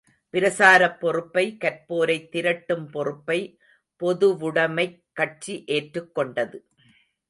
[0.33, 3.57] பிரசாரப் பொறுப்பை, கற்போரைத் திரட்டும் பொறுப்பை
[4.03, 6.67] பொதுவுடைமைக் கட்சி ஏற்றுத் கொண்டது.